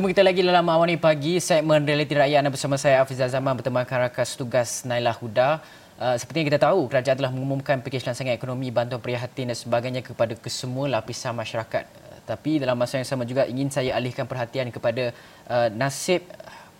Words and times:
Bertemu 0.00 0.16
kita 0.16 0.24
lagi 0.24 0.40
dalam 0.40 0.64
Awani 0.64 0.96
Pagi, 0.96 1.36
segmen 1.44 1.84
Realiti 1.84 2.16
Rakyat 2.16 2.40
anda 2.40 2.48
bersama 2.48 2.80
saya 2.80 3.04
Afizal 3.04 3.28
Zaman 3.28 3.52
bertemankan 3.52 4.08
rakan 4.08 4.24
tugas 4.32 4.88
Naila 4.88 5.12
Huda. 5.12 5.60
Uh, 6.00 6.16
seperti 6.16 6.40
yang 6.40 6.48
kita 6.48 6.72
tahu, 6.72 6.88
kerajaan 6.88 7.20
telah 7.20 7.28
mengumumkan 7.28 7.84
pakej 7.84 8.08
lansangan 8.08 8.32
ekonomi, 8.32 8.72
bantuan 8.72 8.96
prihatin 8.96 9.52
dan 9.52 9.58
sebagainya 9.60 10.00
kepada 10.00 10.32
kesemua 10.40 10.88
lapisan 10.88 11.36
masyarakat. 11.36 11.84
Uh, 11.84 12.16
tapi 12.24 12.56
dalam 12.56 12.80
masa 12.80 12.96
yang 12.96 13.04
sama 13.04 13.28
juga 13.28 13.44
ingin 13.44 13.68
saya 13.68 13.92
alihkan 13.92 14.24
perhatian 14.24 14.72
kepada 14.72 15.12
uh, 15.52 15.68
nasib 15.68 16.24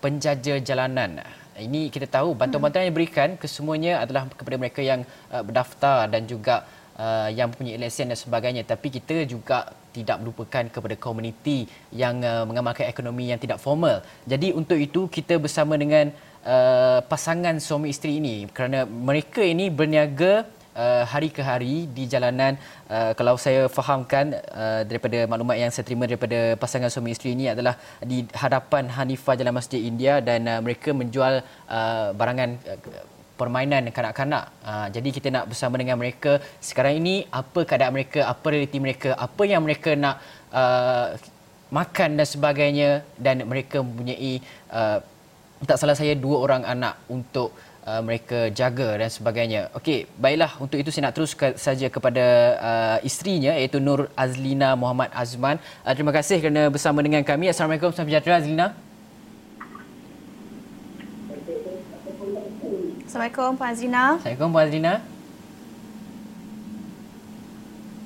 penjaja 0.01 0.57
jalanan. 0.65 1.21
Ini 1.61 1.93
kita 1.93 2.09
tahu 2.09 2.33
bantuan-bantuan 2.33 2.89
yang 2.89 2.97
diberikan 2.97 3.37
kesemuanya 3.37 4.01
adalah 4.01 4.33
kepada 4.33 4.57
mereka 4.57 4.81
yang 4.81 5.05
uh, 5.29 5.45
berdaftar 5.45 6.09
dan 6.09 6.25
juga 6.25 6.65
uh, 6.97 7.29
yang 7.29 7.53
mempunyai 7.53 7.77
lesen 7.77 8.09
dan 8.09 8.17
sebagainya 8.17 8.65
tapi 8.65 8.89
kita 8.89 9.25
juga 9.25 9.73
tidak 9.97 10.17
melupakan 10.23 10.65
kepada 10.75 10.95
komuniti 11.07 11.69
yang 12.03 12.23
uh, 12.23 12.45
mengamalkan 12.49 12.87
ekonomi 12.93 13.31
yang 13.33 13.41
tidak 13.43 13.59
formal. 13.65 14.03
Jadi 14.27 14.55
untuk 14.61 14.79
itu 14.79 15.11
kita 15.17 15.37
bersama 15.37 15.75
dengan 15.75 16.15
uh, 16.47 16.99
pasangan 17.11 17.57
suami 17.59 17.93
isteri 17.95 18.23
ini 18.23 18.37
kerana 18.51 18.87
mereka 18.87 19.43
ini 19.43 19.69
berniaga 19.69 20.35
Uh, 20.71 21.03
hari 21.03 21.35
ke 21.35 21.43
hari 21.43 21.91
di 21.91 22.07
jalanan 22.07 22.55
uh, 22.87 23.11
kalau 23.19 23.35
saya 23.35 23.67
fahamkan 23.67 24.39
uh, 24.55 24.87
daripada 24.87 25.27
maklumat 25.27 25.59
yang 25.59 25.67
saya 25.75 25.83
terima 25.83 26.07
daripada 26.07 26.55
pasangan 26.63 26.87
suami 26.87 27.11
isteri 27.11 27.35
ini 27.35 27.51
adalah 27.51 27.75
di 27.99 28.23
hadapan 28.31 28.87
Hanifah 28.87 29.35
Jalan 29.35 29.59
Masjid 29.59 29.83
India 29.83 30.23
dan 30.23 30.47
uh, 30.47 30.63
mereka 30.63 30.95
menjual 30.95 31.43
uh, 31.67 32.15
barangan 32.15 32.55
uh, 32.71 32.79
permainan 33.41 33.89
kanak-kanak. 33.97 34.45
Uh, 34.71 34.87
jadi 34.95 35.09
kita 35.17 35.29
nak 35.37 35.45
bersama 35.51 35.75
dengan 35.83 35.97
mereka 36.03 36.33
sekarang 36.69 36.95
ini 37.01 37.15
apa 37.41 37.61
keadaan 37.69 37.95
mereka, 37.97 38.21
apa 38.33 38.47
realiti 38.53 38.79
mereka, 38.87 39.11
apa 39.27 39.43
yang 39.53 39.63
mereka 39.67 39.91
nak 40.05 40.17
uh, 40.53 41.07
makan 41.79 42.19
dan 42.19 42.27
sebagainya 42.35 42.91
dan 43.17 43.47
mereka 43.53 43.79
mempunyai 43.87 44.33
uh, 44.79 44.99
tak 45.71 45.79
salah 45.81 45.97
saya 46.01 46.13
dua 46.25 46.37
orang 46.45 46.63
anak 46.75 46.95
untuk 47.17 47.49
uh, 47.89 48.01
mereka 48.05 48.39
jaga 48.61 48.89
dan 49.01 49.11
sebagainya. 49.17 49.61
Okey, 49.79 49.99
baiklah 50.25 50.53
untuk 50.65 50.77
itu 50.83 50.91
saya 50.93 51.09
nak 51.09 51.15
terus 51.17 51.33
ke, 51.41 51.49
saja 51.67 51.87
kepada 51.97 52.25
uh, 52.71 52.99
isterinya 53.09 53.53
iaitu 53.61 53.79
Nur 53.87 54.09
Azlina 54.25 54.73
Muhammad 54.83 55.11
Azman. 55.23 55.57
Uh, 55.87 55.93
terima 55.97 56.13
kasih 56.19 56.39
kerana 56.43 56.63
bersama 56.75 57.05
dengan 57.07 57.23
kami. 57.31 57.53
Assalamualaikum, 57.53 57.93
salam 57.93 58.09
sejahtera 58.09 58.41
Azlina. 58.41 58.69
Assalamualaikum 63.11 63.59
Puan 63.59 63.75
Azrina. 63.75 64.05
Assalamualaikum 64.23 64.49
Puan 64.55 64.65
Azrina. 64.71 64.93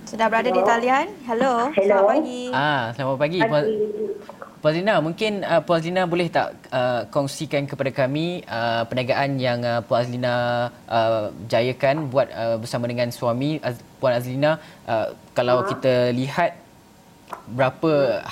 Sudah 0.08 0.26
berada 0.32 0.48
Hello. 0.48 0.56
di 0.56 0.62
talian. 0.64 1.06
Hello. 1.28 1.52
Hello. 1.76 1.84
Selamat 1.84 2.08
pagi. 2.08 2.40
Ah, 2.56 2.82
selamat 2.96 3.16
pagi. 3.20 3.38
Puan, 3.44 3.64
Puan 4.64 4.70
Azrina, 4.72 4.94
mungkin 5.04 5.32
uh, 5.44 5.60
Puan 5.60 5.76
Azrina 5.76 6.08
boleh 6.08 6.32
tak 6.32 6.56
uh, 6.72 7.04
kongsikan 7.12 7.68
kepada 7.68 7.92
kami 7.92 8.48
uh, 8.48 8.88
perniagaan 8.88 9.36
yang 9.36 9.60
uh, 9.60 9.84
Puan 9.84 10.08
Azrina 10.08 10.32
uh, 10.88 11.28
jayakan 11.52 12.08
buat 12.08 12.32
uh, 12.32 12.56
bersama 12.56 12.88
dengan 12.88 13.12
suami 13.12 13.60
Az, 13.60 13.76
Puan 14.00 14.16
Azlina 14.16 14.56
uh, 14.88 15.12
kalau 15.36 15.60
ha. 15.60 15.68
kita 15.68 16.16
lihat 16.16 16.63
berapa 17.44 18.24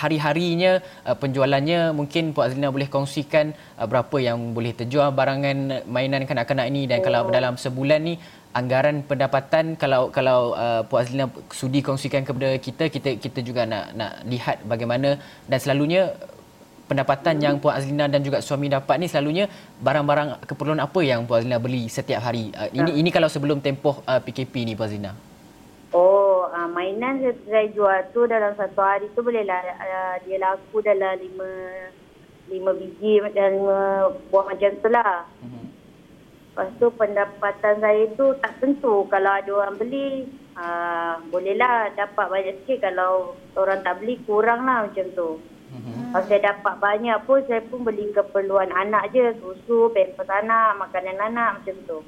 hari-harinya 0.00 0.78
uh, 1.08 1.16
penjualannya 1.18 1.90
mungkin 1.98 2.30
Puan 2.34 2.48
Azlina 2.48 2.68
boleh 2.70 2.86
kongsikan 2.86 3.52
uh, 3.80 3.86
berapa 3.90 4.16
yang 4.22 4.38
boleh 4.56 4.72
terjual 4.72 5.10
barangan 5.10 5.82
mainan 5.90 6.24
kanak-kanak 6.30 6.66
ini 6.70 6.86
dan 6.90 7.02
kalau 7.02 7.26
dalam 7.28 7.58
sebulan 7.58 8.00
ni 8.06 8.14
anggaran 8.52 9.02
pendapatan 9.10 9.74
kalau 9.80 10.12
kalau 10.14 10.52
uh, 10.54 10.82
Puan 10.86 11.02
Azlina 11.02 11.26
sudi 11.50 11.80
kongsikan 11.82 12.22
kepada 12.28 12.54
kita 12.66 12.86
kita 12.86 13.16
kita 13.18 13.40
juga 13.42 13.64
nak 13.72 13.84
nak 13.98 14.12
lihat 14.28 14.62
bagaimana 14.68 15.18
dan 15.50 15.58
selalunya 15.58 16.12
pendapatan 16.86 17.40
yang 17.40 17.56
Puan 17.56 17.74
Azlina 17.74 18.06
dan 18.06 18.20
juga 18.20 18.44
suami 18.44 18.68
dapat 18.68 19.00
ni 19.00 19.08
selalunya 19.08 19.48
barang-barang 19.80 20.44
keperluan 20.44 20.80
apa 20.86 21.00
yang 21.00 21.24
Puan 21.24 21.40
Azlina 21.40 21.56
beli 21.56 21.88
setiap 21.88 22.20
hari? 22.20 22.52
Uh, 22.52 22.68
ini 22.78 23.00
ini 23.00 23.10
kalau 23.10 23.32
sebelum 23.32 23.64
tempoh 23.64 24.04
uh, 24.04 24.20
PKP 24.20 24.68
ni 24.68 24.74
Puan 24.76 24.86
Azlina 24.92 25.31
Oh, 25.92 26.48
uh, 26.48 26.68
mainan 26.72 27.20
saya, 27.20 27.36
saya 27.44 27.68
jual 27.68 28.00
tu 28.16 28.24
dalam 28.24 28.56
satu 28.56 28.80
hari 28.80 29.12
tu 29.12 29.20
boleh 29.20 29.44
lah 29.44 29.60
uh, 29.60 30.16
dia 30.24 30.40
laku 30.40 30.80
dalam 30.80 31.20
lima 31.20 31.48
lima 32.48 32.72
biji 32.72 33.20
dan 33.36 33.60
lima 33.60 34.08
buah 34.32 34.56
macam 34.56 34.72
tu 34.80 34.88
lah. 34.88 35.28
Mm-hmm. 35.44 35.64
Lepas 36.52 36.68
tu 36.80 36.86
pendapatan 36.96 37.74
saya 37.84 38.08
tu 38.16 38.32
tak 38.40 38.56
tentu 38.64 39.04
kalau 39.12 39.36
ada 39.36 39.50
orang 39.52 39.76
beli 39.76 40.32
uh, 40.56 41.20
bolehlah 41.28 41.92
dapat 41.92 42.24
banyak 42.24 42.56
sikit 42.64 42.88
kalau 42.88 43.36
orang 43.52 43.84
tak 43.84 44.00
beli 44.00 44.16
kurang 44.24 44.64
lah 44.64 44.88
macam 44.88 45.06
tu. 45.12 45.44
Mm-hmm. 45.76 46.08
Kalau 46.16 46.24
saya 46.24 46.40
dapat 46.56 46.74
banyak 46.80 47.18
pun 47.28 47.44
saya 47.44 47.60
pun 47.68 47.84
beli 47.84 48.16
keperluan 48.16 48.72
anak 48.72 49.12
je 49.12 49.36
susu, 49.44 49.92
pampers 49.92 50.32
anak, 50.40 50.80
makanan 50.80 51.20
anak 51.20 51.60
macam 51.60 51.76
tu. 51.84 51.98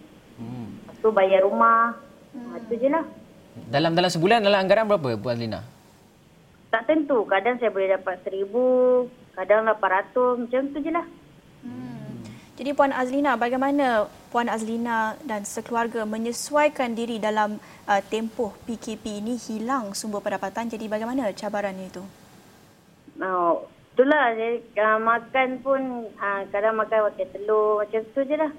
Mm. 0.41 0.73
Lepas 0.73 0.97
tu 1.05 1.09
bayar 1.12 1.44
rumah. 1.44 2.00
Mm. 2.33 2.65
Itu 2.65 2.75
je 2.81 2.89
lah. 2.89 3.05
Dalam 3.54 3.94
dalam 3.94 4.10
sebulan 4.10 4.42
dalam 4.42 4.59
anggaran 4.59 4.91
berapa 4.91 5.15
Puan 5.15 5.38
Azlina? 5.38 5.62
Tak 6.75 6.91
tentu. 6.91 7.22
Kadang 7.31 7.62
saya 7.62 7.70
boleh 7.70 7.94
dapat 7.94 8.19
seribu, 8.26 8.66
kadang 9.38 9.62
lapan 9.62 10.03
ratus, 10.03 10.42
macam 10.42 10.62
tu 10.75 10.78
je 10.82 10.91
lah. 10.91 11.06
Hmm. 11.62 12.19
Jadi 12.59 12.70
Puan 12.75 12.91
Azlina, 12.91 13.38
bagaimana 13.38 14.10
Puan 14.34 14.50
Azlina 14.50 15.14
dan 15.22 15.47
sekeluarga 15.47 16.03
menyesuaikan 16.03 16.98
diri 16.98 17.22
dalam 17.22 17.62
uh, 17.87 18.03
tempoh 18.10 18.50
PKP 18.66 19.22
ini 19.22 19.38
hilang 19.38 19.94
sumber 19.94 20.19
pendapatan? 20.19 20.66
Jadi 20.66 20.91
bagaimana 20.91 21.31
cabarannya 21.31 21.87
itu? 21.87 22.03
Oh, 23.22 23.70
itulah. 23.94 24.34
Uh, 24.34 24.98
makan 24.98 25.62
pun 25.62 26.10
uh, 26.19 26.43
kadang 26.50 26.75
makan 26.75 27.06
pakai 27.14 27.31
telur, 27.31 27.87
macam 27.87 28.03
tu 28.10 28.20
je 28.26 28.34
lah. 28.34 28.50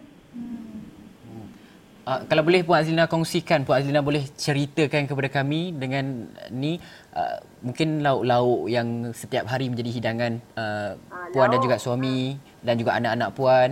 Uh, 2.05 2.21
kalau 2.29 2.45
boleh 2.45 2.61
Puan 2.61 2.85
Azlina 2.85 3.09
kongsikan, 3.09 3.65
Puan 3.65 3.81
Azlina 3.81 4.05
boleh 4.05 4.21
ceritakan 4.37 5.09
kepada 5.09 5.41
kami 5.41 5.73
dengan 5.73 6.29
ni 6.53 6.77
uh, 7.17 7.41
mungkin 7.65 8.05
lauk-lauk 8.05 8.69
yang 8.69 9.09
setiap 9.09 9.49
hari 9.49 9.73
menjadi 9.73 9.89
hidangan 9.89 10.37
uh, 10.53 10.93
Puan 11.33 11.49
dan 11.49 11.57
juga 11.65 11.81
suami 11.81 12.37
dan 12.61 12.77
juga 12.77 13.01
anak-anak 13.01 13.29
Puan. 13.33 13.69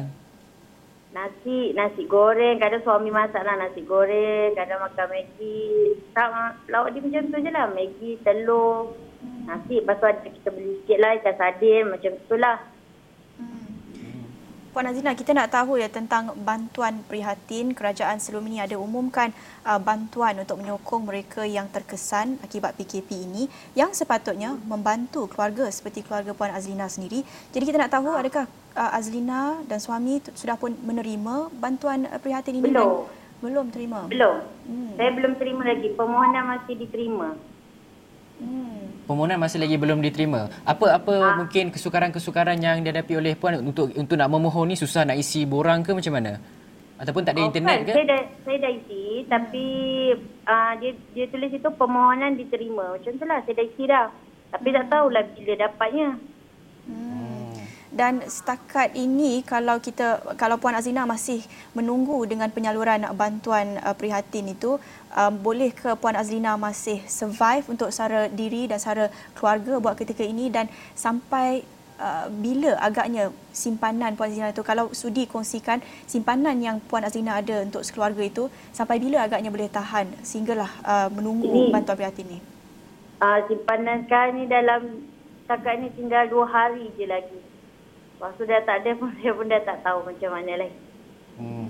Nasi, 1.13 1.77
nasi 1.77 2.09
goreng. 2.09 2.57
Kadang 2.57 2.81
suami 2.81 3.13
masak 3.13 3.45
lah 3.45 3.53
nasi 3.53 3.85
goreng. 3.85 4.57
Kadang 4.57 4.81
makan 4.81 5.13
Maggi. 5.13 5.94
Tak, 6.17 6.57
lauk 6.73 6.89
dia 6.89 7.05
macam 7.05 7.29
tu 7.29 7.38
je 7.38 7.51
lah. 7.53 7.69
Maggi, 7.69 8.17
telur, 8.25 8.97
nasi. 9.45 9.77
Lepas 9.77 10.01
tu 10.01 10.09
ada 10.09 10.25
kita 10.25 10.50
beli 10.50 10.81
sikit 10.81 10.97
lah 11.05 11.11
ikan 11.21 11.38
sardin. 11.38 11.85
Macam 11.85 12.17
tu 12.25 12.33
lah. 12.41 12.57
Puan 14.73 14.89
Azina, 14.89 15.13
kita 15.13 15.38
nak 15.38 15.53
tahu 15.53 15.78
ya 15.78 15.85
tentang 15.85 16.34
bantuan 16.41 17.06
prihatin. 17.06 17.78
Kerajaan 17.78 18.17
sebelum 18.17 18.50
ini 18.50 18.57
ada 18.57 18.73
umumkan 18.81 19.29
uh, 19.69 19.78
bantuan 19.78 20.34
untuk 20.41 20.57
menyokong 20.66 21.06
mereka 21.06 21.45
yang 21.45 21.69
terkesan 21.69 22.41
akibat 22.41 22.73
PKP 22.73 23.22
ini 23.22 23.45
yang 23.78 23.94
sepatutnya 23.94 24.57
membantu 24.66 25.29
keluarga 25.29 25.69
seperti 25.69 26.01
keluarga 26.01 26.33
Puan 26.33 26.50
Azlina 26.50 26.89
sendiri. 26.89 27.22
Jadi 27.53 27.63
kita 27.69 27.85
nak 27.85 27.94
tahu 27.94 28.17
adakah 28.17 28.50
uh, 28.73 28.97
Azlina 28.97 29.62
dan 29.69 29.78
suami 29.78 30.17
sudah 30.33 30.57
pun 30.57 30.73
menerima 30.73 31.53
bantuan 31.53 32.09
uh, 32.09 32.17
prihatin 32.17 32.57
ini? 32.57 32.73
Belum. 32.73 33.06
Dan 33.06 33.45
belum 33.45 33.66
terima? 33.69 34.09
Belum. 34.09 34.41
Hmm. 34.66 34.97
Saya 34.97 35.12
belum 35.13 35.33
terima 35.38 35.69
lagi. 35.69 35.94
Permohonan 35.94 36.50
masih 36.50 36.81
diterima. 36.81 37.38
Hmm 38.39 38.73
permohonan 39.03 39.38
masih 39.39 39.59
lagi 39.59 39.75
belum 39.75 40.00
diterima. 40.00 40.47
Apa 40.63 40.97
apa 40.97 41.13
ha. 41.13 41.35
mungkin 41.38 41.69
kesukaran-kesukaran 41.69 42.57
yang 42.59 42.80
dihadapi 42.81 43.13
oleh 43.19 43.33
puan 43.35 43.59
untuk 43.59 43.91
untuk 43.94 44.15
nak 44.15 44.31
memohon 44.31 44.71
ni 44.71 44.75
susah 44.80 45.03
nak 45.03 45.19
isi 45.19 45.44
borang 45.44 45.83
ke 45.83 45.91
macam 45.91 46.15
mana? 46.15 46.39
Ataupun 46.97 47.21
tak 47.27 47.35
ada 47.35 47.41
oh, 47.44 47.47
internet 47.51 47.77
kan? 47.83 47.88
ke? 47.88 47.94
Saya 47.94 48.06
dah 48.07 48.21
saya 48.47 48.57
dah 48.63 48.71
isi 48.71 49.03
tapi 49.27 49.65
uh, 50.47 50.74
dia 50.80 50.91
dia 51.12 51.25
tulis 51.27 51.51
itu 51.51 51.69
permohonan 51.75 52.39
diterima. 52.39 52.95
Macam 52.95 53.12
itulah 53.12 53.39
saya 53.44 53.56
dah 53.59 53.65
isi 53.68 53.83
dah. 53.85 54.07
Tapi 54.53 54.68
hmm. 54.71 54.75
tak 54.79 54.86
tahulah 54.88 55.24
bila 55.36 55.53
dapatnya. 55.68 56.09
Dan 57.94 58.25
setakat 58.25 58.98
ini 58.98 59.45
kalau 59.45 59.78
kita 59.78 60.34
kalau 60.34 60.57
Puan 60.57 60.74
Azina 60.74 61.06
masih 61.06 61.45
menunggu 61.78 62.25
dengan 62.25 62.50
penyaluran 62.50 63.06
bantuan 63.13 63.78
uh, 63.86 63.94
prihatin 63.94 64.50
itu 64.50 64.81
um, 65.13 65.34
boleh 65.38 65.69
ke 65.69 65.94
Puan 66.01 66.18
Azlina 66.18 66.57
masih 66.57 67.06
survive 67.06 67.69
untuk 67.69 67.94
sara 67.94 68.25
diri 68.34 68.66
dan 68.66 68.81
sara 68.81 69.13
keluarga 69.38 69.78
buat 69.78 69.94
ketika 69.94 70.25
ini 70.25 70.50
dan 70.50 70.66
sampai 70.98 71.62
uh, 72.01 72.34
bila 72.34 72.81
agaknya 72.81 73.30
simpanan 73.54 74.18
Puan 74.18 74.34
Azlina 74.34 74.50
itu 74.50 74.66
kalau 74.66 74.89
sudi 74.89 75.30
kongsikan 75.30 75.78
simpanan 76.10 76.57
yang 76.66 76.81
Puan 76.81 77.06
Azlina 77.06 77.38
ada 77.38 77.62
untuk 77.62 77.86
sekeluarga 77.86 78.25
itu 78.25 78.50
sampai 78.74 78.98
bila 78.98 79.22
agaknya 79.22 79.54
boleh 79.54 79.69
tahan 79.69 80.10
sehinggalah 80.25 80.72
uh, 80.81 81.10
menunggu 81.13 81.46
ini, 81.46 81.69
bantuan 81.69 81.94
prihatin 81.94 82.25
ini. 82.25 82.39
Uh, 83.22 83.39
simpanan 83.46 84.04
sekarang 84.10 84.42
ni 84.42 84.50
dalam 84.50 84.81
setakat 85.46 85.78
ni 85.78 85.94
tinggal 85.94 86.25
dua 86.25 86.50
hari 86.50 86.89
je 86.98 87.06
lagi. 87.06 87.52
Lepas 88.24 88.40
tu 88.40 88.48
dah 88.48 88.64
tak 88.64 88.78
ada 88.80 88.92
pun 88.96 89.12
saya 89.20 89.36
pun 89.36 89.46
dah 89.52 89.62
tak 89.68 89.78
tahu 89.84 90.00
macam 90.08 90.30
mana 90.31 90.52
lagi. 90.64 90.78
Hmm. 91.36 91.68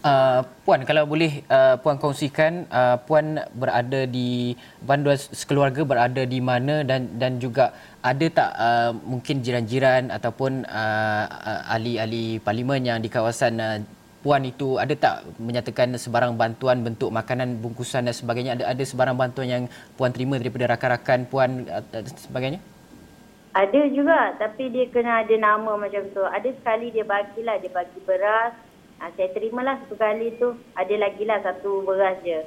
Uh, 0.00 0.40
Puan, 0.64 0.80
kalau 0.88 1.04
boleh 1.04 1.44
uh, 1.52 1.76
Puan 1.76 2.00
kongsikan, 2.00 2.64
uh, 2.72 2.96
Puan 3.04 3.36
berada 3.52 4.08
di 4.08 4.56
banduan 4.80 5.20
sekeluarga 5.20 5.84
berada 5.84 6.24
di 6.24 6.40
mana 6.40 6.80
dan 6.88 7.20
dan 7.20 7.36
juga 7.36 7.76
ada 8.00 8.26
tak 8.32 8.50
uh, 8.56 8.96
mungkin 8.96 9.44
jiran-jiran 9.44 10.08
ataupun 10.08 10.64
uh, 10.64 11.24
uh, 11.28 11.60
ahli-ahli 11.76 12.40
parlimen 12.40 12.80
yang 12.80 13.04
di 13.04 13.12
kawasan 13.12 13.60
uh, 13.60 13.76
Puan 14.24 14.40
itu 14.48 14.80
ada 14.80 14.96
tak 14.96 15.28
menyatakan 15.36 16.00
sebarang 16.00 16.32
bantuan 16.32 16.80
bentuk 16.80 17.12
makanan 17.12 17.60
bungkusan 17.60 18.08
dan 18.08 18.16
sebagainya 18.16 18.56
ada 18.56 18.72
ada 18.72 18.84
sebarang 18.88 19.20
bantuan 19.20 19.48
yang 19.52 19.64
Puan 20.00 20.16
terima 20.16 20.40
daripada 20.40 20.64
rakan-rakan 20.64 21.28
Puan 21.28 21.68
uh, 21.68 21.84
dan 21.92 22.08
sebagainya? 22.08 22.79
Ada 23.50 23.90
juga 23.90 24.38
tapi 24.38 24.70
dia 24.70 24.86
kena 24.90 25.26
ada 25.26 25.34
nama 25.34 25.74
macam 25.74 26.06
tu. 26.14 26.22
Ada 26.22 26.54
sekali 26.54 26.94
dia 26.94 27.02
bagilah, 27.02 27.58
dia 27.58 27.70
bagi 27.70 27.98
beras, 28.06 28.54
Ha, 29.00 29.08
saya 29.16 29.32
terimalah 29.32 29.80
satu 29.80 29.96
kali 29.96 30.36
tu. 30.36 30.52
Ada 30.76 30.94
lagi 31.00 31.24
lah 31.24 31.40
satu 31.40 31.80
beras 31.88 32.20
je. 32.20 32.44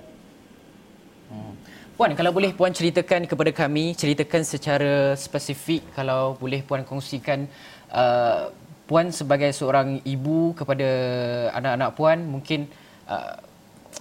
Hmm. 1.33 1.57
Puan, 1.97 2.13
kalau 2.13 2.29
boleh 2.29 2.53
Puan 2.53 2.69
ceritakan 2.69 3.25
kepada 3.25 3.49
kami, 3.49 3.97
ceritakan 3.97 4.45
secara 4.45 5.17
spesifik 5.17 5.81
kalau 5.97 6.37
boleh 6.37 6.61
Puan 6.61 6.85
kongsikan 6.85 7.49
uh, 7.89 8.53
Puan 8.85 9.09
sebagai 9.09 9.49
seorang 9.49 9.97
ibu 10.05 10.53
kepada 10.53 10.85
anak-anak 11.57 11.89
Puan 11.97 12.21
mungkin 12.21 12.69
uh, 13.09 13.33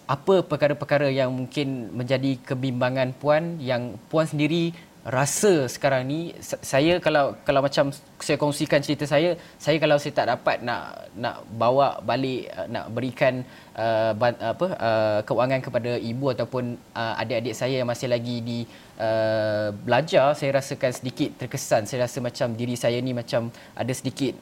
apa 0.04 0.44
perkara-perkara 0.44 1.08
yang 1.08 1.32
mungkin 1.32 1.88
menjadi 1.96 2.36
kebimbangan 2.44 3.16
Puan 3.16 3.56
yang 3.64 3.96
Puan 4.12 4.28
sendiri 4.28 4.76
rasa 5.02 5.66
sekarang 5.66 6.06
ni 6.06 6.30
saya 6.42 7.02
kalau 7.02 7.34
kalau 7.42 7.58
macam 7.58 7.90
saya 8.22 8.38
kongsikan 8.38 8.78
cerita 8.78 9.02
saya 9.02 9.34
saya 9.58 9.82
kalau 9.82 9.98
saya 9.98 10.14
tak 10.14 10.30
dapat 10.30 10.62
nak 10.62 11.10
nak 11.18 11.42
bawa 11.58 11.98
balik 12.06 12.46
uh, 12.54 12.70
nak 12.70 12.86
berikan 12.94 13.42
uh, 13.74 14.14
apa 14.14 14.66
uh, 14.78 15.18
kewangan 15.26 15.58
kepada 15.58 15.98
ibu 15.98 16.30
ataupun 16.30 16.78
uh, 16.94 17.18
adik-adik 17.18 17.50
saya 17.50 17.82
yang 17.82 17.90
masih 17.90 18.06
lagi 18.06 18.46
di 18.46 18.58
uh, 19.02 19.74
belajar 19.74 20.38
saya 20.38 20.62
rasakan 20.62 20.94
sedikit 20.94 21.34
terkesan. 21.34 21.82
Saya 21.90 22.06
rasa 22.06 22.22
macam 22.22 22.54
diri 22.54 22.78
saya 22.78 23.02
ni 23.02 23.10
macam 23.10 23.50
ada 23.74 23.90
sedikit 23.90 24.38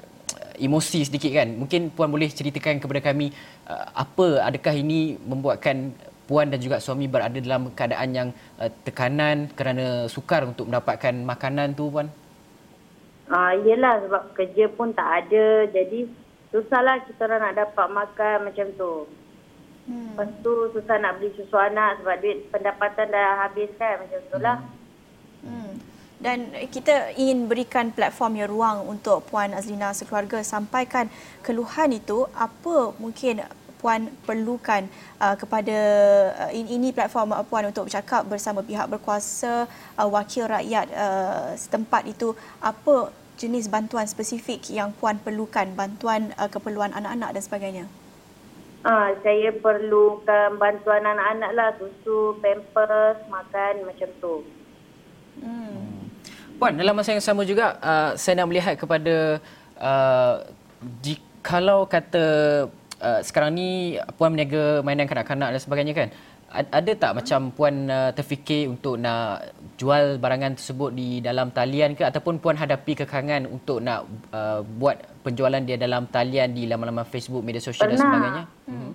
emosi 0.61 1.09
sedikit 1.09 1.33
kan. 1.33 1.49
Mungkin 1.57 1.89
puan 1.97 2.13
boleh 2.13 2.29
ceritakan 2.29 2.85
kepada 2.85 3.01
kami 3.01 3.33
uh, 3.65 3.87
apa 3.97 4.45
adakah 4.45 4.77
ini 4.77 5.17
membuatkan 5.25 5.97
puan 6.31 6.47
dan 6.47 6.63
juga 6.63 6.79
suami 6.79 7.11
berada 7.11 7.35
dalam 7.43 7.75
keadaan 7.75 8.11
yang 8.15 8.29
uh, 8.63 8.71
tekanan 8.87 9.51
kerana 9.59 10.07
sukar 10.07 10.47
untuk 10.47 10.71
mendapatkan 10.71 11.11
makanan 11.27 11.75
tu 11.75 11.91
puan? 11.91 12.07
Ah 13.27 13.51
uh, 13.51 13.53
iyalah 13.59 14.07
sebab 14.07 14.23
kerja 14.39 14.71
pun 14.71 14.95
tak 14.95 15.27
ada 15.27 15.67
jadi 15.75 16.07
susahlah 16.55 17.03
kita 17.03 17.27
orang 17.27 17.51
nak 17.51 17.57
dapat 17.67 17.87
makan 17.91 18.37
macam 18.47 18.67
tu. 18.79 18.95
Hmm. 19.91 20.15
Lepas 20.15 20.31
tu 20.47 20.53
susah 20.79 20.97
nak 21.03 21.19
beli 21.19 21.35
susu 21.35 21.57
anak 21.59 21.99
sebab 21.99 22.15
duit 22.23 22.47
pendapatan 22.55 23.11
dah 23.11 23.31
habis 23.47 23.71
kan 23.75 23.99
macam 23.99 24.21
tu 24.31 24.39
lah. 24.39 24.59
Hmm. 25.43 25.51
hmm. 25.51 25.73
Dan 26.21 26.53
kita 26.69 27.17
ingin 27.17 27.49
berikan 27.49 27.97
platform 27.97 28.37
yang 28.37 28.53
ruang 28.53 28.85
untuk 28.85 29.25
Puan 29.33 29.57
Azlina 29.57 29.97
sekeluarga 29.97 30.45
sampaikan 30.45 31.09
keluhan 31.41 31.97
itu 31.97 32.29
apa 32.37 32.93
mungkin 33.01 33.41
puan 33.81 34.13
perlukan 34.29 34.85
uh, 35.17 35.35
kepada 35.41 35.79
uh, 36.47 36.53
ini 36.53 36.93
platform 36.93 37.33
uh, 37.33 37.41
puan 37.43 37.65
untuk 37.73 37.89
bercakap 37.89 38.29
bersama 38.29 38.61
pihak 38.61 38.87
berkuasa 38.93 39.65
uh, 39.97 40.09
wakil 40.13 40.45
rakyat 40.45 40.93
uh, 40.93 41.57
setempat 41.57 42.05
itu 42.05 42.37
apa 42.61 43.09
jenis 43.41 43.73
bantuan 43.73 44.05
spesifik 44.05 44.69
yang 44.69 44.93
puan 44.93 45.17
perlukan 45.17 45.73
bantuan 45.73 46.37
uh, 46.37 46.53
keperluan 46.53 46.93
anak-anak 46.93 47.33
dan 47.33 47.43
sebagainya 47.43 47.87
Ah, 48.81 49.13
saya 49.21 49.53
perlukan 49.61 50.57
bantuan 50.57 51.05
anak-anak 51.05 51.51
lah, 51.53 51.69
susu, 51.77 52.33
pampers, 52.41 53.21
makan 53.29 53.85
macam 53.85 54.09
tu. 54.25 54.35
Hmm. 55.37 56.09
Puan, 56.57 56.81
dalam 56.81 56.97
masa 56.97 57.13
yang 57.13 57.21
sama 57.21 57.45
juga, 57.45 57.77
uh, 57.85 58.17
saya 58.17 58.41
nak 58.41 58.49
melihat 58.49 58.81
kepada 58.81 59.37
uh, 59.77 60.49
kalau 61.45 61.85
kata 61.85 62.25
uh, 63.01 63.21
sekarang 63.25 63.57
ni 63.57 63.99
puan 64.15 64.33
meniaga 64.33 64.85
mainan 64.85 65.09
kanak-kanak 65.09 65.57
dan 65.57 65.61
sebagainya 65.61 65.95
kan 65.97 66.09
ada 66.51 66.93
tak 66.99 67.13
macam 67.15 67.55
puan 67.55 67.87
uh, 67.87 68.11
terfikir 68.11 68.67
untuk 68.67 68.99
nak 68.99 69.55
jual 69.79 70.19
barangan 70.19 70.59
tersebut 70.59 70.91
di 70.91 71.23
dalam 71.23 71.55
talian 71.55 71.95
ke 71.95 72.03
ataupun 72.03 72.43
puan 72.43 72.59
hadapi 72.59 72.99
kekangan 72.99 73.47
untuk 73.47 73.79
nak 73.79 74.11
uh, 74.35 74.59
buat 74.67 74.99
penjualan 75.23 75.63
dia 75.63 75.79
dalam 75.79 76.11
talian 76.11 76.51
di 76.51 76.67
laman-laman 76.67 77.07
Facebook, 77.07 77.47
media 77.47 77.63
sosial 77.63 77.95
dan 77.95 78.03
sebagainya? 78.03 78.45
Hmm. 78.67 78.93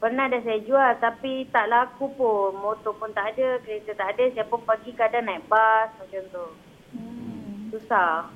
Pernah 0.00 0.24
dah 0.32 0.40
saya 0.40 0.60
jual 0.64 0.92
tapi 0.96 1.44
tak 1.52 1.68
laku 1.68 2.08
pun. 2.16 2.56
Motor 2.64 2.96
pun 2.96 3.12
tak 3.12 3.36
ada, 3.36 3.60
kereta 3.60 3.92
tak 3.92 4.16
ada. 4.16 4.24
Siapa 4.32 4.56
pagi 4.64 4.90
kadang 4.96 5.28
naik 5.28 5.44
bas 5.52 5.92
macam 6.00 6.22
tu. 6.32 6.46
Hmm. 6.96 7.76
Susah. 7.76 8.32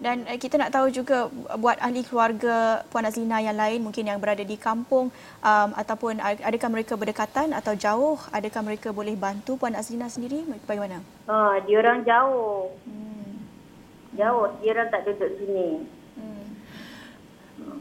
Dan 0.00 0.24
uh, 0.24 0.38
kita 0.40 0.56
nak 0.56 0.72
tahu 0.72 0.88
juga 0.88 1.28
buat 1.60 1.76
ahli 1.76 2.00
keluarga 2.08 2.80
Puan 2.88 3.04
Azlina 3.04 3.44
yang 3.44 3.54
lain 3.54 3.84
mungkin 3.84 4.08
yang 4.08 4.16
berada 4.16 4.40
di 4.40 4.56
kampung 4.56 5.12
um, 5.44 5.68
ataupun 5.76 6.18
adakah 6.18 6.68
mereka 6.72 6.96
berdekatan 6.96 7.52
atau 7.52 7.76
jauh? 7.76 8.16
Adakah 8.32 8.64
mereka 8.64 8.96
boleh 8.96 9.12
bantu 9.14 9.60
Puan 9.60 9.76
Azlina 9.76 10.08
sendiri? 10.08 10.40
Bagaimana? 10.64 11.04
Ha, 11.28 11.60
dia 11.68 11.76
orang 11.84 12.00
jauh. 12.08 12.72
Hmm. 12.88 13.44
Jauh, 14.16 14.48
dia 14.58 14.72
orang 14.72 14.88
tak 14.88 15.04
duduk 15.04 15.30
sini. 15.36 15.99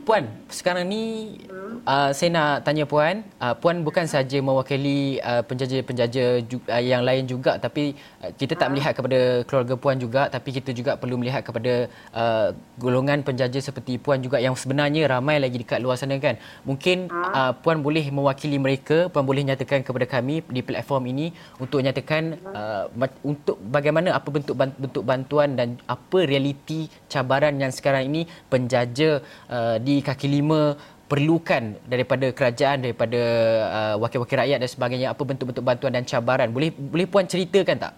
Puan, 0.09 0.25
sekarang 0.49 0.89
ni 0.89 1.37
hmm. 1.45 1.85
uh, 1.85 2.09
saya 2.13 2.29
nak 2.33 2.65
tanya 2.65 2.85
Puan, 2.89 3.21
uh, 3.37 3.53
Puan 3.57 3.85
bukan 3.85 4.09
saja 4.09 4.41
mewakili 4.41 5.21
uh, 5.21 5.45
penjaja-penjaja 5.45 6.45
uh, 6.49 6.83
yang 6.83 7.05
lain 7.05 7.29
juga 7.29 7.61
tapi 7.61 7.93
uh, 8.21 8.33
kita 8.33 8.57
tak 8.57 8.67
ha? 8.67 8.71
melihat 8.73 8.93
kepada 8.97 9.45
keluarga 9.45 9.73
Puan 9.77 9.97
juga 10.01 10.25
tapi 10.29 10.53
kita 10.53 10.73
juga 10.73 10.97
perlu 10.97 11.17
melihat 11.17 11.41
kepada 11.45 11.89
uh, 12.13 12.53
golongan 12.81 13.21
penjaja 13.25 13.57
seperti 13.61 13.97
Puan 13.97 14.21
juga 14.21 14.41
yang 14.41 14.53
sebenarnya 14.57 15.09
ramai 15.09 15.37
lagi 15.41 15.61
dekat 15.61 15.81
luar 15.81 15.97
sana 15.97 16.17
kan. 16.17 16.37
Mungkin 16.65 17.09
ha? 17.09 17.49
uh, 17.49 17.51
Puan 17.57 17.81
boleh 17.81 18.05
mewakili 18.13 18.57
mereka, 18.61 19.09
Puan 19.09 19.25
boleh 19.25 19.45
nyatakan 19.45 19.81
kepada 19.81 20.05
kami 20.05 20.45
di 20.49 20.61
platform 20.65 21.09
ini 21.09 21.33
untuk 21.57 21.81
nyatakan 21.81 22.37
uh, 22.53 22.85
untuk 23.25 23.57
bagaimana 23.61 24.13
apa 24.13 24.29
bentuk 24.29 24.57
bentuk 24.57 25.03
bantuan 25.05 25.57
dan 25.57 25.77
apa 25.89 26.25
realiti 26.25 26.91
cabaran 27.09 27.57
yang 27.57 27.73
sekarang 27.73 28.09
ini 28.11 28.29
penjaja 28.51 29.21
uh, 29.49 29.77
di 29.81 30.03
kaki 30.03 30.27
lima 30.27 30.75
perlukan 31.09 31.73
daripada 31.89 32.29
kerajaan 32.29 32.85
daripada 32.85 33.21
uh, 33.65 33.95
wakil-wakil 33.97 34.45
rakyat 34.45 34.61
dan 34.61 34.69
sebagainya 34.69 35.07
apa 35.09 35.21
bentuk-bentuk 35.25 35.65
bantuan 35.65 35.91
dan 35.95 36.05
cabaran? 36.05 36.53
Boleh 36.53 36.69
boleh 36.69 37.09
puan 37.09 37.25
ceritakan 37.25 37.89
tak? 37.89 37.93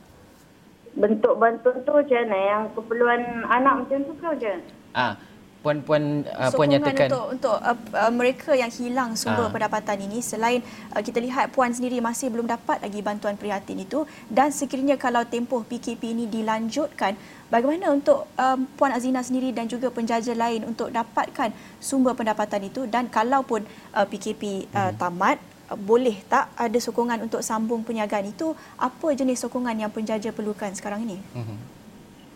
Bentuk 0.96 1.36
bantuan 1.36 1.76
tu 1.84 1.92
macam 1.92 2.20
mana? 2.24 2.40
Yang 2.40 2.64
keperluan 2.80 3.22
anak 3.52 3.74
macam 3.84 3.98
tu 4.08 4.14
ke 4.16 4.26
macam 4.32 4.56
ah 4.96 5.16
puan-puan 5.62 6.26
uh, 6.26 6.50
puan 6.50 6.68
nyatakan 6.74 7.08
untuk 7.14 7.26
untuk 7.38 7.58
uh, 7.62 7.78
uh, 7.94 8.10
mereka 8.10 8.58
yang 8.58 8.74
hilang 8.74 9.14
sumber 9.14 9.46
uh. 9.46 9.54
pendapatan 9.54 10.02
ini 10.02 10.18
selain 10.20 10.66
uh, 10.90 11.02
kita 11.06 11.22
lihat 11.22 11.54
puan 11.54 11.70
sendiri 11.70 12.02
masih 12.02 12.34
belum 12.34 12.50
dapat 12.50 12.82
lagi 12.82 13.00
bantuan 13.06 13.38
prihatin 13.38 13.78
itu 13.78 14.10
dan 14.26 14.50
sekiranya 14.50 14.98
kalau 14.98 15.22
tempoh 15.22 15.62
PKP 15.62 16.18
ini 16.18 16.26
dilanjutkan 16.26 17.14
bagaimana 17.54 17.94
untuk 17.94 18.26
um, 18.42 18.66
puan 18.74 18.90
Azina 18.90 19.22
sendiri 19.22 19.54
dan 19.54 19.70
juga 19.70 19.94
penjaja 19.94 20.34
lain 20.34 20.66
untuk 20.66 20.90
dapatkan 20.90 21.54
sumber 21.78 22.18
pendapatan 22.18 22.66
itu 22.66 22.90
dan 22.90 23.06
kalaupun 23.06 23.62
uh, 23.94 24.06
PKP 24.10 24.66
uh, 24.74 24.90
hmm. 24.90 24.98
tamat 24.98 25.38
uh, 25.70 25.78
boleh 25.78 26.26
tak 26.26 26.50
ada 26.58 26.80
sokongan 26.82 27.22
untuk 27.22 27.46
sambung 27.46 27.86
perniagaan 27.86 28.34
itu 28.34 28.58
apa 28.82 29.14
jenis 29.14 29.46
sokongan 29.46 29.78
yang 29.78 29.94
penjaja 29.94 30.34
perlukan 30.34 30.74
sekarang 30.74 31.06
ini 31.06 31.22
hmm. 31.38 31.81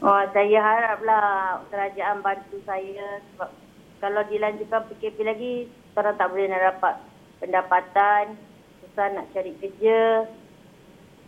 Oh, 0.05 0.21
saya 0.37 0.61
haraplah 0.61 1.65
kerajaan 1.73 2.21
bantu 2.21 2.61
saya 2.69 3.25
sebab 3.33 3.49
kalau 3.97 4.21
dilanjutkan 4.29 4.85
PKP 4.85 5.17
lagi, 5.25 5.53
orang 5.97 6.13
tak 6.13 6.29
boleh 6.29 6.45
nak 6.45 6.61
dapat 6.61 6.93
pendapatan, 7.41 8.37
susah 8.85 9.17
nak 9.17 9.33
cari 9.33 9.57
kerja. 9.57 10.29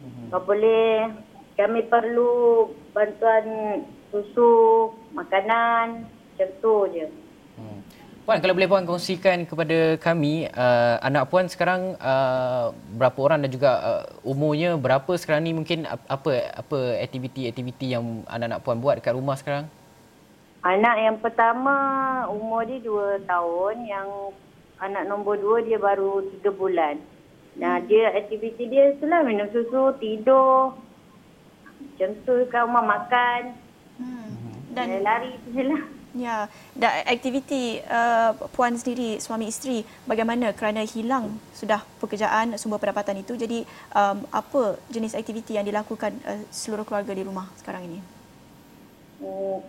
Mm-hmm. 0.06 0.30
Kalau 0.30 0.46
boleh, 0.46 1.10
kami 1.58 1.90
perlu 1.90 2.70
bantuan 2.94 3.46
susu, 4.14 4.94
makanan, 5.10 6.06
macam 6.06 6.50
tu 6.62 6.76
je. 6.94 7.10
Puan, 8.28 8.44
kalau 8.44 8.60
boleh 8.60 8.68
puan 8.68 8.84
kongsikan 8.84 9.48
kepada 9.48 9.96
kami, 10.04 10.52
uh, 10.52 11.00
anak 11.00 11.32
puan 11.32 11.48
sekarang 11.48 11.96
uh, 11.96 12.76
berapa 13.00 13.16
orang 13.24 13.48
dan 13.48 13.56
juga 13.56 13.72
uh, 13.80 14.04
umurnya 14.28 14.76
berapa 14.76 15.08
sekarang 15.16 15.48
ni 15.48 15.56
mungkin 15.56 15.88
apa 15.88 16.52
apa 16.52 17.00
aktiviti-aktiviti 17.08 17.96
yang 17.96 18.28
anak-anak 18.28 18.60
puan 18.68 18.84
buat 18.84 19.00
dekat 19.00 19.16
rumah 19.16 19.40
sekarang? 19.40 19.72
Anak 20.60 20.96
yang 21.00 21.18
pertama 21.24 21.72
umur 22.28 22.68
dia 22.68 22.84
dua 22.84 23.16
tahun, 23.24 23.88
yang 23.88 24.36
anak 24.84 25.08
nombor 25.08 25.40
dua 25.40 25.64
dia 25.64 25.80
baru 25.80 26.28
tiga 26.36 26.52
bulan. 26.52 27.00
Nah, 27.56 27.80
dia 27.80 28.12
aktiviti 28.12 28.68
dia 28.68 28.92
itulah 28.92 29.24
minum 29.24 29.48
susu, 29.56 29.96
tidur. 30.04 30.76
Macam 31.80 32.10
tu 32.28 32.44
kat 32.52 32.60
rumah 32.68 32.84
makan. 32.92 33.56
Hmm. 34.04 34.68
Dan 34.76 35.00
lari 35.00 35.32
tu 35.48 35.56
je 35.56 35.64
lah. 35.64 35.96
Ya, 36.16 36.48
dan 36.72 37.04
aktiviti 37.04 37.84
uh, 37.84 38.32
puan 38.56 38.74
sendiri 38.80 39.20
suami 39.20 39.52
isteri 39.52 39.84
bagaimana 40.08 40.56
kerana 40.56 40.82
hilang 40.88 41.36
sudah 41.52 41.84
pekerjaan 42.00 42.56
sumber 42.56 42.80
pendapatan 42.80 43.22
itu. 43.22 43.36
Jadi 43.36 43.68
um, 43.92 44.24
apa 44.32 44.80
jenis 44.88 45.14
aktiviti 45.14 45.60
yang 45.60 45.68
dilakukan 45.68 46.16
uh, 46.24 46.42
seluruh 46.48 46.88
keluarga 46.88 47.12
di 47.12 47.28
rumah 47.28 47.52
sekarang 47.60 47.92
ini? 47.92 48.00
Hmm, 49.20 49.60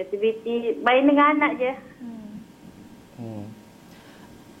aktiviti 0.00 0.80
main 0.80 1.04
dengan 1.04 1.26
anak 1.36 1.52
je. 1.60 1.72
Hmm. 3.20 3.46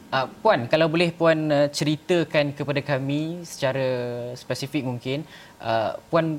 Uh, 0.06 0.26
Puan, 0.40 0.70
kalau 0.70 0.86
boleh 0.86 1.10
Puan 1.10 1.50
uh, 1.50 1.66
ceritakan 1.66 2.54
kepada 2.54 2.80
kami 2.80 3.42
secara 3.42 3.88
spesifik 4.38 4.86
mungkin, 4.86 5.26
uh, 5.58 5.98
Puan 6.12 6.38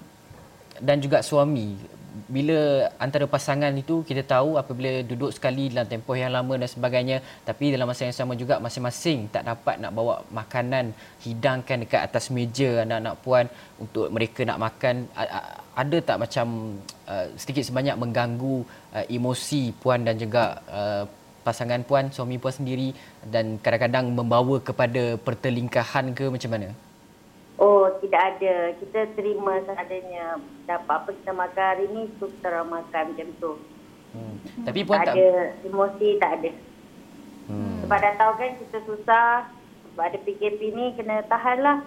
dan 0.80 1.02
juga 1.04 1.20
suami, 1.26 1.76
bila 2.28 2.90
antara 2.98 3.26
pasangan 3.30 3.72
itu 3.84 4.02
kita 4.02 4.24
tahu 4.26 4.58
apabila 4.62 5.06
duduk 5.06 5.32
sekali 5.36 5.70
dalam 5.72 5.88
tempoh 5.92 6.18
yang 6.18 6.34
lama 6.34 6.54
dan 6.58 6.70
sebagainya, 6.70 7.18
tapi 7.46 7.70
dalam 7.76 7.88
masa 7.90 8.10
yang 8.10 8.18
sama 8.18 8.34
juga 8.34 8.58
masing-masing 8.58 9.30
tak 9.30 9.46
dapat 9.46 9.78
nak 9.78 9.92
bawa 9.94 10.26
makanan 10.34 10.92
hidangkan 11.26 11.86
dekat 11.86 12.02
atas 12.08 12.34
meja 12.34 12.84
anak-anak 12.84 13.16
Puan 13.22 13.46
untuk 13.78 14.08
mereka 14.10 14.42
nak 14.50 14.60
makan, 14.66 14.96
ada 15.78 15.98
tak 16.02 16.18
macam 16.18 16.48
uh, 17.06 17.28
sedikit 17.38 17.64
sebanyak 17.70 17.96
mengganggu 18.02 18.58
uh, 18.98 19.06
emosi 19.06 19.78
Puan 19.78 20.02
dan 20.08 20.18
juga 20.18 20.44
uh, 20.72 21.04
pasangan 21.48 21.80
puan, 21.88 22.12
suami 22.12 22.36
puan 22.36 22.52
sendiri 22.52 22.92
dan 23.24 23.56
kadang-kadang 23.64 24.12
membawa 24.12 24.60
kepada 24.60 25.16
pertelingkahan 25.16 26.12
ke 26.12 26.28
macam 26.28 26.52
mana? 26.52 26.70
Tidak 28.02 28.22
ada. 28.22 28.56
Kita 28.78 29.00
terima 29.18 29.60
seadanya. 29.66 30.38
Dapat 30.70 30.96
apa 31.04 31.10
kita 31.14 31.32
makan 31.34 31.66
hari 31.66 31.86
ni, 31.90 32.02
tu 32.22 32.30
kita 32.30 32.46
orang 32.54 32.82
makan 32.82 33.04
macam 33.14 33.30
tu. 33.42 33.52
Hmm. 34.16 34.36
Tapi 34.64 34.80
puan 34.88 35.04
tak 35.04 35.14
tak, 35.14 35.16
ada 35.18 35.30
emosi, 35.68 36.10
tak 36.22 36.32
ada. 36.42 36.52
Hmm. 37.48 37.78
Sebab 37.84 37.98
dah 37.98 38.14
tahu 38.20 38.34
kan 38.38 38.52
kita 38.62 38.78
susah. 38.86 39.32
Sebab 39.92 40.04
ada 40.04 40.18
PKP 40.22 40.60
ni, 40.72 40.86
kena 40.96 41.26
tahan 41.26 41.58
lah. 41.66 41.78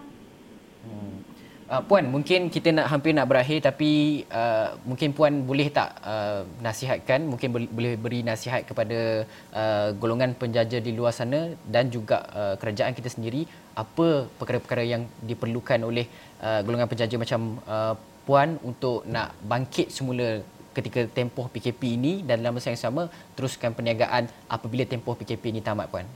Uh, 1.70 1.78
puan, 1.86 2.02
mungkin 2.02 2.50
kita 2.50 2.74
nak 2.74 2.90
hampir 2.90 3.14
nak 3.14 3.30
berakhir 3.30 3.62
tapi 3.62 4.26
uh, 4.26 4.74
mungkin 4.82 5.14
puan 5.14 5.46
boleh 5.46 5.70
tak 5.70 6.02
uh, 6.02 6.42
nasihatkan, 6.58 7.22
mungkin 7.22 7.54
boleh, 7.54 7.68
boleh 7.70 7.92
beri 7.94 8.20
nasihat 8.26 8.66
kepada 8.66 9.22
uh, 9.54 9.94
golongan 9.94 10.34
penjaja 10.34 10.82
di 10.82 10.90
luar 10.90 11.14
sana 11.14 11.54
dan 11.70 11.86
juga 11.86 12.26
uh, 12.34 12.54
kerajaan 12.58 12.90
kita 12.90 13.06
sendiri 13.06 13.46
apa 13.78 14.26
perkara-perkara 14.42 14.82
yang 14.82 15.06
diperlukan 15.22 15.86
oleh 15.86 16.10
uh, 16.42 16.58
golongan 16.66 16.90
penjaja 16.90 17.14
macam 17.14 17.62
uh, 17.70 17.94
puan 18.26 18.58
untuk 18.66 19.06
nak 19.06 19.38
bangkit 19.46 19.94
semula 19.94 20.42
ketika 20.74 21.06
tempoh 21.06 21.46
PKP 21.54 21.82
ini 21.94 22.12
dan 22.26 22.42
dalam 22.42 22.58
masa 22.58 22.74
yang 22.74 22.82
sama 22.82 23.06
teruskan 23.38 23.78
perniagaan 23.78 24.26
apabila 24.50 24.82
tempoh 24.90 25.14
PKP 25.14 25.54
ini 25.54 25.62
tamat 25.62 25.86
puan. 25.86 26.06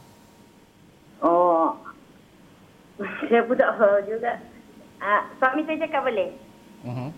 Oh, 1.22 1.78
saya 3.30 3.46
pun 3.46 3.54
tak 3.54 3.70
tahu 3.78 4.02
juga. 4.10 4.34
Ah, 5.04 5.28
suami 5.36 5.60
saya 5.68 5.84
cakap 5.84 6.08
boleh? 6.08 6.32
Uh-huh. 6.80 7.10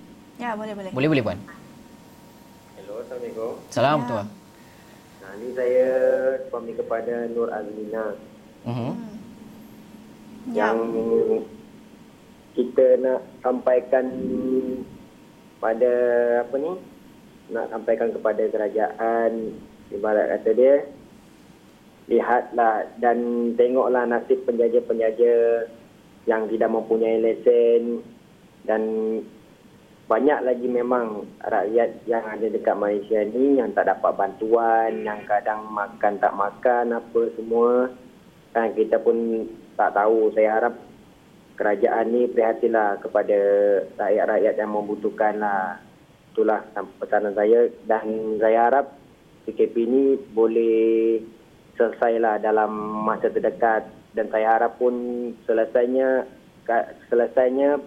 Ya, 0.43 0.59
boleh 0.59 0.75
boleh. 0.75 0.91
Boleh 0.91 1.09
boleh 1.09 1.23
puan. 1.23 1.39
Hello, 2.75 2.99
Assalamualaikum. 2.99 3.53
Salam 3.71 3.99
Ya. 4.03 4.09
tuan. 4.11 4.27
Nah, 5.23 5.33
ni 5.39 5.49
saya 5.55 5.87
suami 6.51 6.75
kepada 6.75 7.31
Nur 7.31 7.47
Azlina 7.49 8.19
Uh-huh. 8.67 8.93
Ya. 10.51 10.75
yang 10.75 10.79
kita 12.53 12.99
nak 12.99 13.23
sampaikan 13.39 14.07
pada 15.63 15.93
apa 16.43 16.55
ni? 16.59 16.73
Nak 17.47 17.71
sampaikan 17.71 18.11
kepada 18.11 18.43
kerajaan 18.51 19.55
ibarat 19.91 20.27
kata 20.35 20.51
dia 20.53 20.75
lihatlah 22.07 22.91
dan 22.99 23.19
tengoklah 23.55 24.03
nasib 24.05 24.43
penjaja-penjaja 24.43 25.67
yang 26.27 26.51
tidak 26.51 26.71
mempunyai 26.71 27.23
lesen 27.23 28.03
dan 28.67 28.83
banyak 30.07 30.39
lagi 30.47 30.71
memang 30.71 31.27
rakyat 31.43 32.07
yang 32.07 32.23
ada 32.23 32.47
dekat 32.47 32.79
Malaysia 32.79 33.27
ni 33.27 33.59
yang 33.59 33.75
tak 33.75 33.91
dapat 33.91 34.15
bantuan, 34.15 35.03
yang 35.03 35.19
kadang 35.27 35.67
makan 35.67 36.15
tak 36.23 36.31
makan 36.31 36.95
apa 36.95 37.23
semua. 37.35 37.91
Kan 38.55 38.71
kita 38.79 39.03
pun 39.03 39.47
tak 39.75 39.99
tahu. 39.99 40.31
Saya 40.31 40.63
harap 40.63 40.75
kerajaan 41.59 42.07
ni 42.15 42.31
prihatinlah 42.31 43.03
kepada 43.03 43.39
rakyat-rakyat 43.99 44.55
yang 44.55 44.71
membutuhkan 44.71 45.43
lah. 45.43 45.83
Itulah 46.31 46.63
pesanan 47.03 47.35
saya 47.35 47.67
dan 47.91 48.39
saya 48.39 48.71
harap 48.71 48.87
PKP 49.43 49.75
ni 49.91 50.03
boleh 50.31 51.19
selesailah 51.75 52.39
dalam 52.47 52.71
masa 53.03 53.27
terdekat 53.27 53.89
dan 54.17 54.33
saya 54.33 54.57
harap 54.57 54.81
pun 54.81 54.97
selesainya 55.45 56.25
selesainya 57.13 57.79